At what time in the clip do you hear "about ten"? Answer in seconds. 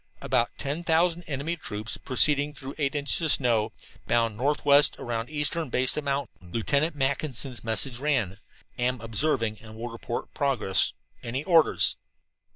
0.19-0.83